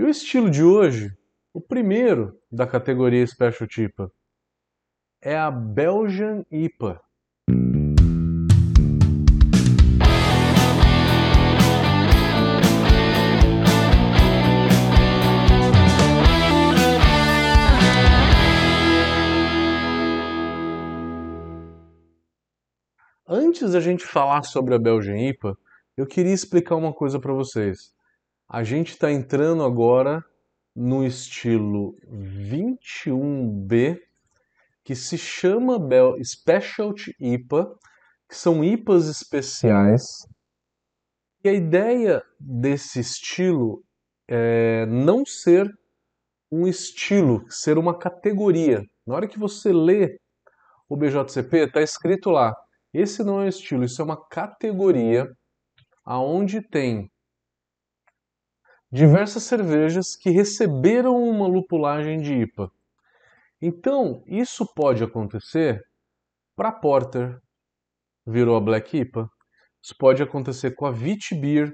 [0.00, 1.14] E o estilo de hoje,
[1.52, 4.10] o primeiro da categoria Special Tipa,
[5.20, 6.98] é a Belgian IPA.
[23.28, 25.58] Antes da gente falar sobre a Belgian IPA,
[25.94, 27.92] eu queria explicar uma coisa para vocês.
[28.52, 30.24] A gente está entrando agora
[30.74, 33.96] no estilo 21B,
[34.82, 37.72] que se chama Bel Specialty IPA,
[38.28, 40.02] que são IPAs especiais.
[41.44, 43.84] E a ideia desse estilo
[44.26, 45.72] é não ser
[46.50, 48.82] um estilo, ser uma categoria.
[49.06, 50.18] Na hora que você lê
[50.88, 52.52] o BJCP, está escrito lá
[52.92, 55.30] esse não é um estilo, isso é uma categoria
[56.04, 57.08] aonde tem
[58.90, 62.70] diversas cervejas que receberam uma lupulagem de IPA.
[63.62, 65.80] Então, isso pode acontecer
[66.56, 67.38] para Porter,
[68.26, 69.28] virou a Black IPA.
[69.82, 71.72] Isso pode acontecer com a Vit Beer,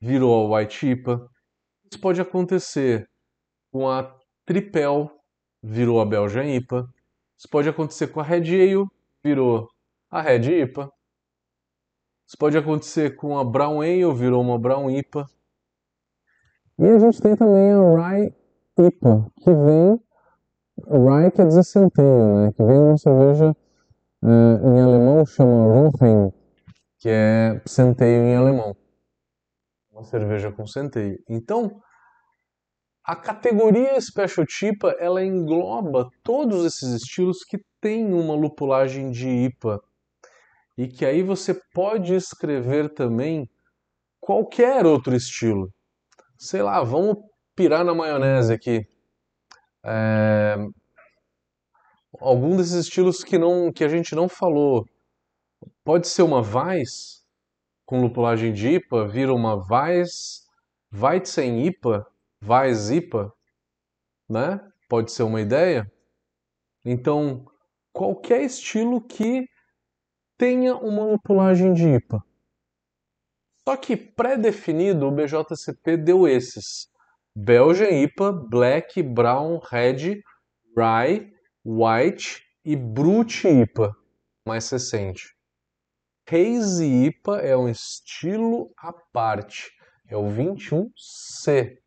[0.00, 1.26] virou a White IPA.
[1.90, 3.06] Isso pode acontecer
[3.70, 4.14] com a
[4.46, 5.10] Tripel,
[5.62, 6.86] virou a Belgian IPA.
[7.38, 8.86] Isso pode acontecer com a Red Ale,
[9.22, 9.68] virou
[10.10, 10.90] a Red IPA.
[12.26, 15.26] Isso pode acontecer com a Brown Ale, virou uma Brown IPA.
[16.78, 18.34] E a gente tem também a Rye
[18.78, 20.00] IPA, que vem.
[20.88, 22.52] Rye quer dizer centeio, né?
[22.52, 23.54] Que vem uma cerveja
[24.22, 26.32] uh, em alemão chama Rohen,
[26.98, 28.76] que é centeio em alemão.
[29.90, 31.18] Uma cerveja com centeio.
[31.28, 31.80] Então,
[33.04, 39.82] a categoria Special Tipa ela engloba todos esses estilos que têm uma lupulagem de IPA
[40.78, 43.48] e que aí você pode escrever também
[44.20, 45.68] qualquer outro estilo.
[46.42, 47.18] Sei lá, vamos
[47.54, 48.84] pirar na maionese aqui.
[49.84, 50.56] É...
[52.18, 54.84] Algum desses estilos que, não, que a gente não falou.
[55.84, 57.24] Pode ser uma Weiss
[57.86, 60.44] com lupulagem de IPA, vira uma Weiss,
[60.92, 62.04] Weizen IPA,
[62.44, 63.32] Weiss IPA,
[64.28, 64.60] né?
[64.88, 65.88] Pode ser uma ideia.
[66.84, 67.46] Então,
[67.92, 69.46] qualquer estilo que
[70.36, 72.31] tenha uma lupulagem de IPA.
[73.68, 76.88] Só que pré-definido o BJCP deu esses:
[77.34, 80.20] Belgian IPA, Black, Brown, Red,
[80.76, 81.32] Rye,
[81.64, 83.94] White e Brut IPA,
[84.46, 85.34] mais recente.
[86.28, 89.70] Hazy IPA é um estilo à parte,
[90.08, 91.78] é o 21C.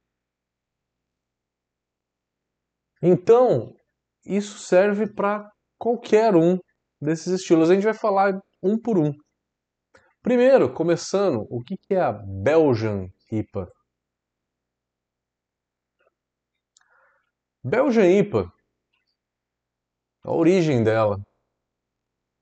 [3.02, 3.75] Então,
[4.25, 6.58] isso serve para qualquer um
[7.02, 7.69] desses estilos.
[7.69, 9.14] A gente vai falar um por um.
[10.25, 13.72] Primeiro, começando, o que é a Belgian IPA?
[17.63, 18.52] Belgian IPA,
[20.24, 21.22] a origem dela,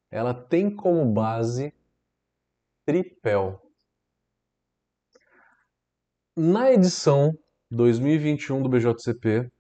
[0.10, 1.74] ela tem como base
[2.86, 3.62] tripel.
[6.38, 7.38] Na edição
[7.70, 9.52] 2021 do BJCP,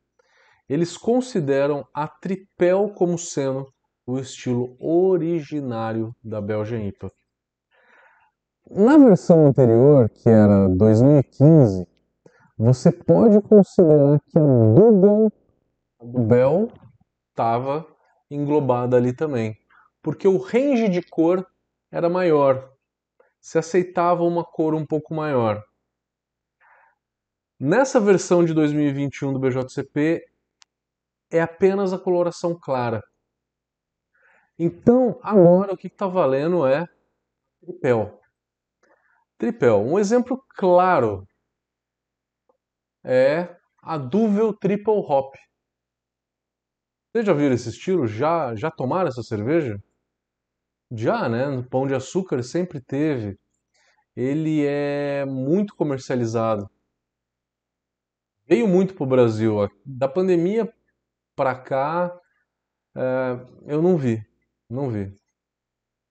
[0.70, 3.70] eles consideram a tripel como sendo
[4.06, 7.12] o estilo originário da Belgian IPA.
[8.76, 11.88] Na versão anterior, que era 2015,
[12.58, 15.32] você pode considerar que a Dubel,
[16.02, 16.72] Bel
[17.30, 17.86] estava
[18.32, 19.56] englobada ali também,
[20.02, 21.46] porque o range de cor
[21.92, 22.72] era maior,
[23.40, 25.64] se aceitava uma cor um pouco maior.
[27.60, 30.26] Nessa versão de 2021 do BJCP
[31.30, 33.04] é apenas a coloração clara.
[34.58, 36.88] Então, agora o que está valendo é
[37.62, 38.23] tripel.
[39.38, 39.82] Tripel.
[39.82, 41.28] Um exemplo claro
[43.04, 45.36] é a Duvel Triple Hop.
[47.12, 48.08] Vocês já viram esse estilo?
[48.08, 49.78] Já, já tomaram essa cerveja?
[50.92, 51.48] Já, né?
[51.48, 53.38] No Pão de Açúcar sempre teve.
[54.16, 56.70] Ele é muito comercializado.
[58.48, 59.70] Veio muito para o Brasil.
[59.86, 60.72] Da pandemia
[61.36, 62.16] para cá,
[62.96, 63.02] é,
[63.68, 64.24] eu não vi.
[64.70, 65.14] Não vi.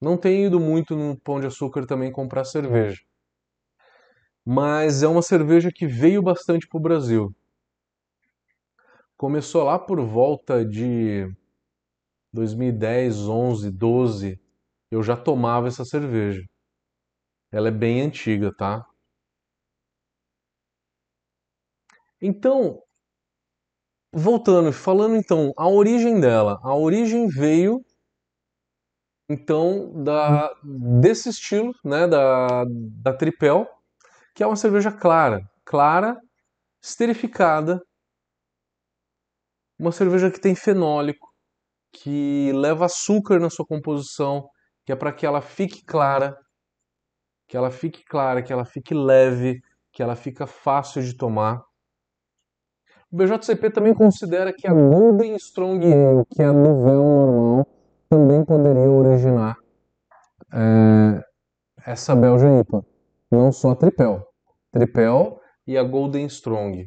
[0.00, 3.02] Não tenho ido muito no Pão de Açúcar também comprar cerveja.
[4.44, 7.34] Mas é uma cerveja que veio bastante para o Brasil.
[9.16, 11.32] Começou lá por volta de
[12.32, 14.40] 2010, 11, 12.
[14.90, 16.42] Eu já tomava essa cerveja.
[17.52, 18.84] Ela é bem antiga, tá?
[22.20, 22.82] Então,
[24.12, 26.58] voltando, falando então, a origem dela.
[26.62, 27.84] A origem veio
[29.28, 30.52] então da,
[31.00, 33.66] desse estilo, né, da, da Tripel,
[34.34, 36.18] que é uma cerveja clara, clara
[36.82, 37.80] esterificada,
[39.78, 41.28] uma cerveja que tem fenólico,
[41.92, 44.48] que leva açúcar na sua composição,
[44.84, 46.36] que é para que ela fique clara,
[47.46, 49.60] que ela fique clara, que ela fique leve,
[49.92, 51.62] que ela fica fácil de tomar.
[53.10, 57.66] O BJCP também considera que a Golden Strong Ale, que é a Novel normal,
[58.08, 59.56] também poderia originar
[60.52, 61.22] é,
[61.84, 62.91] essa Belgian IPA.
[63.32, 64.22] Não só a Tripel.
[64.70, 66.86] Tripel e a Golden Strong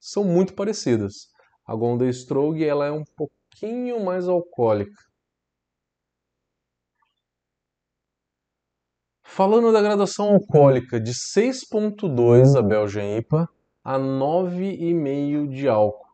[0.00, 1.28] são muito parecidas.
[1.66, 4.96] A Golden Strong ela é um pouquinho mais alcoólica.
[9.22, 13.46] Falando da graduação alcoólica de 6.2 a Belgian IPA
[13.84, 16.08] a 9,5 de álcool.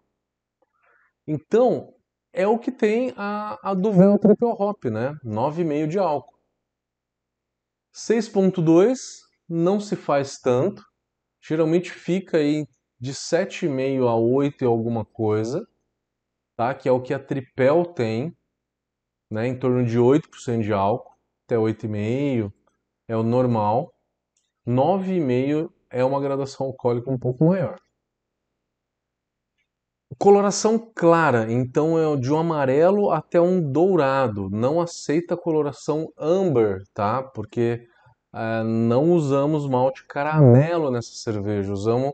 [1.24, 1.94] Então,
[2.32, 5.16] é o que tem a, a Duvel Triple Hop, né?
[5.24, 6.36] 9,5 de álcool.
[7.94, 10.84] 6.2 não se faz tanto,
[11.40, 12.66] geralmente fica aí
[13.00, 15.66] de 7,5 a 8 e alguma coisa,
[16.56, 16.74] tá?
[16.74, 18.36] Que é o que a Tripel tem,
[19.30, 19.46] né?
[19.46, 21.12] Em torno de 8% de álcool,
[21.46, 22.52] até 8,5
[23.06, 23.94] é o normal.
[24.66, 27.80] 9,5 é uma graduação alcoólica um pouco maior.
[30.18, 34.50] Coloração clara, então é de um amarelo até um dourado.
[34.50, 37.22] Não aceita coloração amber, tá?
[37.22, 37.86] Porque
[38.38, 42.12] uh, não usamos malte caramelo nessa cerveja, usamos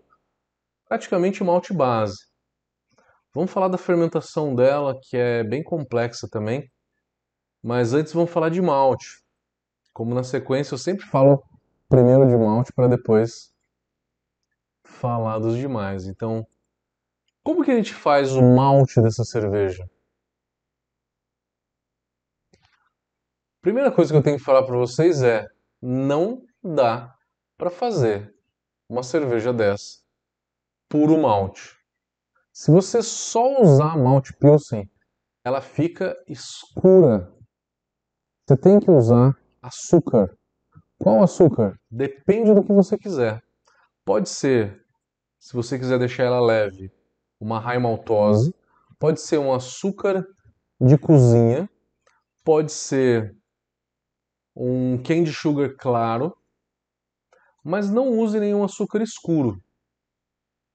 [0.88, 2.26] praticamente malte base.
[3.35, 6.71] Vamos falar da fermentação dela, que é bem complexa também.
[7.62, 9.25] Mas antes vamos falar de malte.
[9.93, 11.43] Como na sequência eu sempre falo
[11.88, 13.53] primeiro de malte para depois
[14.85, 16.06] falar dos demais.
[16.06, 16.47] Então,
[17.43, 19.88] como que a gente faz o malte dessa cerveja?
[23.61, 25.49] Primeira coisa que eu tenho que falar para vocês é:
[25.87, 27.15] não dá
[27.59, 28.35] para fazer
[28.89, 29.99] uma cerveja dessa
[30.89, 31.77] puro malte.
[32.55, 34.91] Se você só usar malte pilsen,
[35.45, 37.31] ela fica escura.
[38.47, 40.35] Você tem que usar açúcar.
[40.99, 41.79] Qual açúcar?
[41.91, 43.43] Depende do que você quiser.
[44.07, 44.83] Pode ser,
[45.39, 46.91] se você quiser deixar ela leve,
[47.39, 48.55] uma high maltose,
[48.99, 50.27] pode ser um açúcar
[50.81, 51.69] de cozinha,
[52.43, 53.37] pode ser
[54.55, 56.37] um candy sugar claro,
[57.62, 59.61] mas não use nenhum açúcar escuro,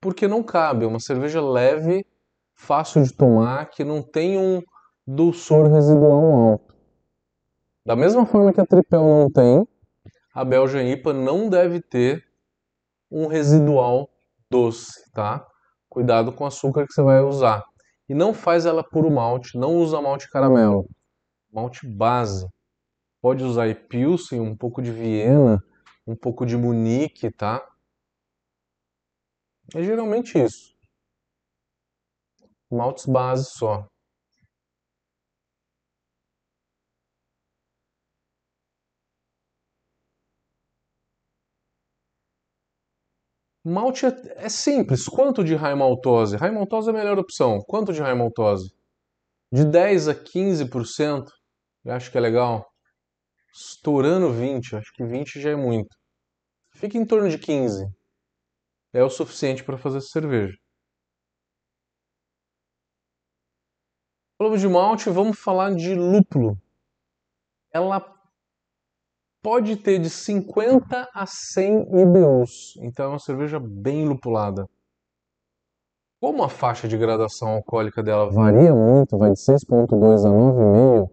[0.02, 0.86] porque não cabe.
[0.86, 2.06] Uma cerveja leve,
[2.54, 4.62] fácil de tomar, que não tem um
[5.06, 6.76] dulçor residual alto.
[7.86, 9.68] Da mesma forma que a Tripel não tem,
[10.34, 12.24] a Belgian IPA não deve ter
[13.10, 14.10] um residual
[14.50, 15.46] doce, tá?
[15.90, 17.64] cuidado com o açúcar que você vai usar.
[18.08, 20.88] E não faz ela puro malte, não usa malte caramelo.
[21.52, 22.48] Malte base.
[23.22, 25.62] Pode usar Pilsen, um pouco de Viena,
[26.08, 27.66] um pouco de Munique, tá?
[29.76, 30.74] É geralmente isso.
[32.72, 33.88] Maltes base só.
[43.64, 44.10] Malte é,
[44.46, 45.06] é, simples.
[45.08, 46.38] Quanto de high maltose?
[46.38, 47.60] High maltose é a melhor opção.
[47.68, 48.74] Quanto de high maltose?
[49.52, 51.26] De 10 a 15%,
[51.86, 52.69] eu acho que é legal.
[53.54, 55.90] Estourando 20, acho que 20 já é muito.
[56.76, 57.86] Fica em torno de 15.
[58.94, 60.56] É o suficiente para fazer cerveja.
[64.38, 66.58] Falamos de malte, vamos falar de lúpulo.
[67.74, 68.00] Ela
[69.42, 74.66] pode ter de 50 a 100 IBUs, então é uma cerveja bem lupulada.
[76.22, 81.10] Como a faixa de gradação alcoólica dela varia muito, vai de 6.2 a 9,5,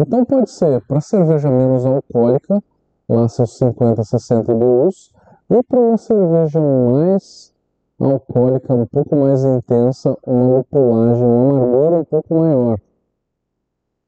[0.00, 2.62] então pode ser para cerveja menos alcoólica,
[3.08, 5.12] lá seus 50 a 60 IBUs,
[5.50, 7.52] e para uma cerveja mais
[7.98, 12.78] alcoólica, um pouco mais intensa, uma lupulagem, uma amargura um pouco maior.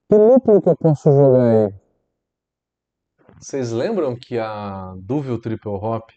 [0.09, 1.75] Que lúpulo que eu posso jogar aí?
[3.41, 6.11] Vocês lembram que a Duvel Triple Hop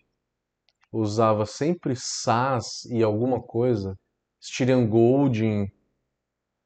[0.92, 3.98] usava sempre SAS e alguma coisa?
[4.42, 5.72] Styrian Golding,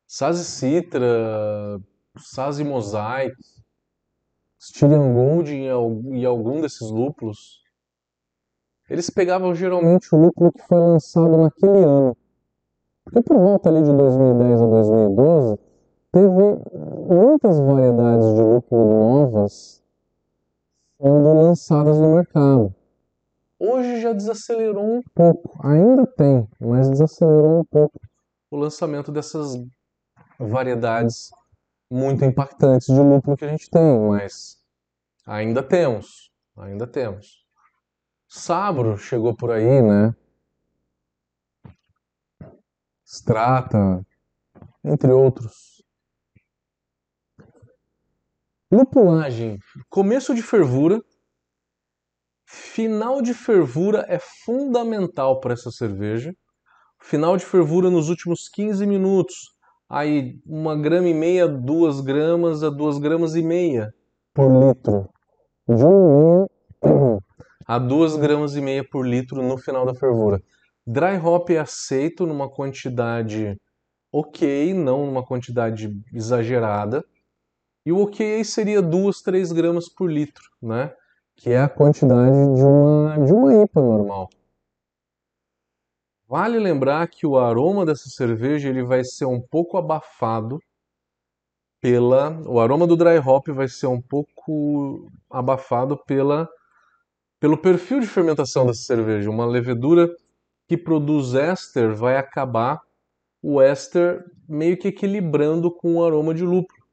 [0.08, 1.80] SAS e Citra,
[2.20, 3.36] SAS e Mosaic,
[4.60, 5.66] Styrian Golding
[6.14, 7.62] e algum desses lúpulos.
[8.90, 12.18] Eles pegavam geralmente o lúpulo que foi lançado naquele ano.
[13.04, 15.60] Porque por volta ali de 2010 a 2012,
[16.12, 16.28] teve
[17.08, 19.84] muitas variedades de lúpulo novas
[20.98, 22.74] sendo lançadas no mercado.
[23.60, 28.00] Hoje já desacelerou um pouco, ainda tem, mas desacelerou um pouco
[28.50, 29.58] o lançamento dessas
[30.40, 31.32] variedades
[31.90, 34.58] muito impactantes de lúpulo que a gente tem, mas
[35.26, 37.46] ainda temos, ainda temos.
[38.28, 40.14] Sabro chegou por aí, né?
[43.06, 44.06] Strata,
[44.84, 45.82] entre outros.
[48.70, 51.02] Lupulagem, começo de fervura,
[52.46, 56.36] final de fervura é fundamental para essa cerveja.
[57.00, 59.57] Final de fervura nos últimos 15 minutos,
[59.90, 63.94] aí uma grama e meia, duas gramas a duas gramas e meia
[64.34, 65.10] por litro.
[65.68, 66.48] De meia
[67.68, 70.42] a duas gramas e meia por litro no final da fervura.
[70.86, 73.58] Dry hop é aceito numa quantidade
[74.12, 77.04] ok, não numa quantidade exagerada.
[77.86, 80.94] E o ok seria 2, 3 gramas por litro, né?
[81.36, 84.30] Que é a quantidade de uma, de uma IPA normal.
[86.28, 90.60] Vale lembrar que o aroma dessa cerveja ele vai ser um pouco abafado
[91.80, 92.32] pela.
[92.46, 96.50] O aroma do dry hop vai ser um pouco abafado pela,
[97.40, 99.30] pelo perfil de fermentação dessa cerveja.
[99.30, 100.14] Uma levedura
[100.68, 102.82] que produz éster vai acabar
[103.42, 106.84] o éster meio que equilibrando com o aroma de lúpulo.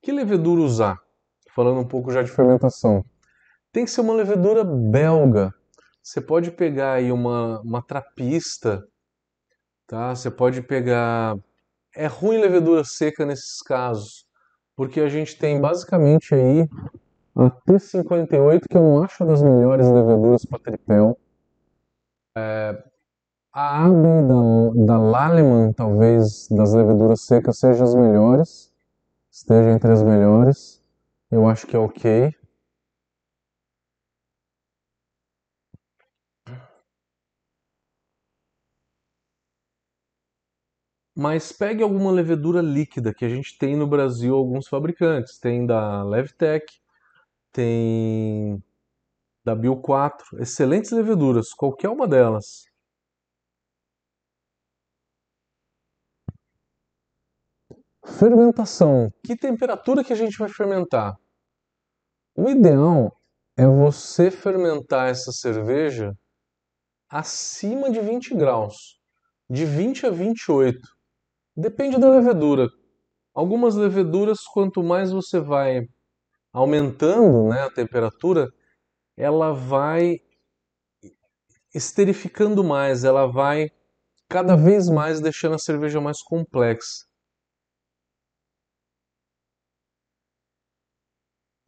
[0.00, 0.98] Que levedura usar?
[1.54, 3.04] Falando um pouco já de fermentação.
[3.70, 5.52] Tem que ser uma levedura belga.
[6.08, 8.82] Você pode pegar aí uma, uma trapista,
[9.86, 10.14] tá?
[10.14, 11.36] Você pode pegar.
[11.94, 14.24] É ruim levedura seca nesses casos,
[14.74, 16.66] porque a gente tem basicamente aí
[17.36, 21.18] a T58, que eu não acho das melhores leveduras para tripel.
[22.38, 22.82] É,
[23.52, 28.72] a AB da, da Lallemand, talvez das leveduras secas, seja as melhores,
[29.30, 30.82] esteja entre as melhores.
[31.30, 32.34] Eu acho que é ok.
[41.20, 45.36] Mas pegue alguma levedura líquida que a gente tem no Brasil alguns fabricantes.
[45.36, 46.64] Tem da Levtech,
[47.50, 48.62] tem
[49.44, 52.66] da Bio 4, excelentes leveduras, qualquer uma delas.
[58.06, 59.12] Fermentação.
[59.24, 61.18] Que temperatura que a gente vai fermentar?
[62.36, 63.20] O ideal
[63.56, 66.16] é você fermentar essa cerveja
[67.10, 69.00] acima de 20 graus,
[69.50, 70.97] de 20 a 28.
[71.60, 72.68] Depende da levedura.
[73.34, 75.88] Algumas leveduras, quanto mais você vai
[76.52, 78.48] aumentando né, a temperatura,
[79.16, 80.20] ela vai
[81.74, 83.70] esterificando mais, ela vai
[84.28, 87.04] cada vez mais deixando a cerveja mais complexa.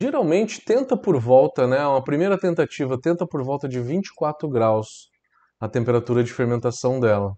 [0.00, 1.84] Geralmente tenta por volta, né?
[1.84, 5.10] Uma primeira tentativa tenta por volta de 24 graus
[5.58, 7.34] a temperatura de fermentação dela.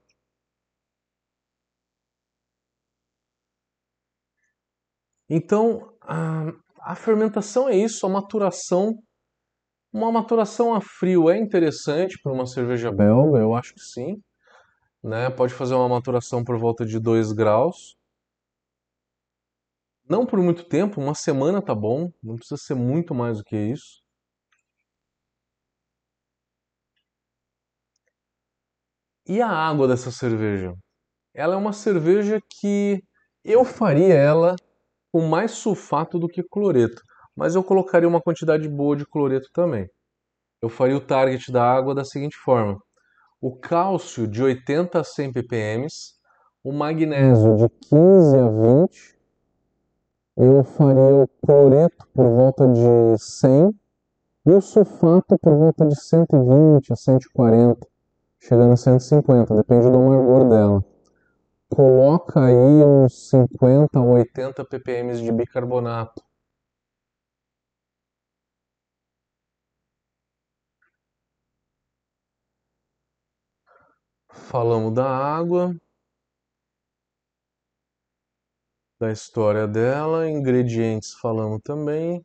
[5.28, 8.98] Então, a, a fermentação é isso, a maturação.
[9.92, 14.22] Uma maturação a frio é interessante para uma cerveja belga, eu acho que sim.
[15.02, 15.30] Né?
[15.30, 17.96] Pode fazer uma maturação por volta de 2 graus.
[20.08, 23.56] Não por muito tempo, uma semana tá bom, não precisa ser muito mais do que
[23.56, 24.02] isso.
[29.26, 30.74] E a água dessa cerveja?
[31.34, 33.02] Ela é uma cerveja que
[33.44, 34.56] eu faria ela
[35.12, 37.02] com mais sulfato do que cloreto,
[37.36, 39.86] mas eu colocaria uma quantidade boa de cloreto também.
[40.62, 42.78] Eu faria o target da água da seguinte forma:
[43.40, 45.86] o cálcio de 80 a 100 ppm,
[46.64, 49.22] o magnésio de 15 a 20
[50.34, 53.74] eu faria o cloreto por volta de 100
[54.46, 57.86] e o sulfato por volta de 120 a 140,
[58.40, 60.84] chegando a 150, depende do amargor dela.
[61.74, 66.22] Coloca aí uns 50 a 80 ppm de bicarbonato.
[74.28, 75.74] Falamos da água,
[79.00, 82.22] da história dela, ingredientes falamos também,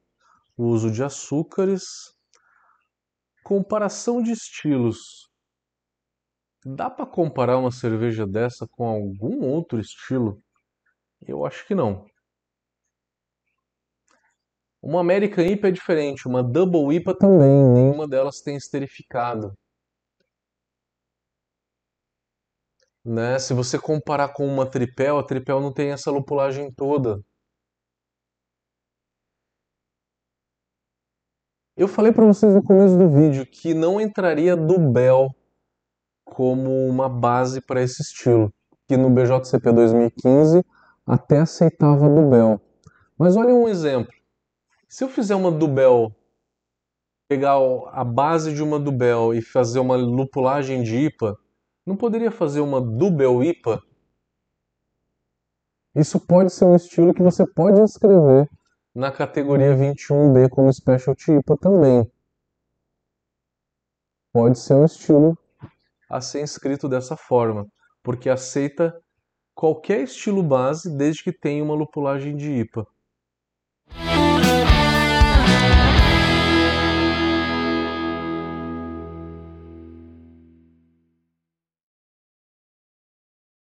[0.57, 2.13] uso de açúcares,
[3.45, 5.29] comparação de estilos.
[6.75, 10.43] Dá para comparar uma cerveja dessa com algum outro estilo?
[11.25, 12.05] Eu acho que não.
[14.81, 19.57] Uma American IPA é diferente, uma Double IPA também, nenhuma delas tem esterificado.
[23.05, 23.39] Né?
[23.39, 27.23] Se você comparar com uma tripel, a tripel não tem essa lupulagem toda.
[31.77, 35.33] Eu falei para vocês no começo do vídeo que não entraria Dubel
[36.33, 38.53] como uma base para esse estilo,
[38.87, 40.63] que no BJCP 2015
[41.05, 42.61] até aceitava Dubel.
[43.17, 44.13] Mas olha um exemplo.
[44.87, 46.13] Se eu fizer uma Dubel,
[47.27, 47.57] pegar
[47.91, 51.37] a base de uma Dubel e fazer uma lupulagem de IPA,
[51.85, 53.81] não poderia fazer uma Double IPA
[55.95, 58.49] Isso pode ser um estilo que você pode inscrever
[58.93, 62.11] na categoria 21B como Specialty IPA também.
[64.33, 65.37] Pode ser um estilo
[66.09, 67.65] a ser inscrito dessa forma,
[68.03, 68.93] porque aceita
[69.53, 72.85] qualquer estilo base desde que tenha uma lupulagem de IPA.